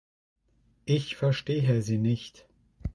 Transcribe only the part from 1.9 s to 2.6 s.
nicht.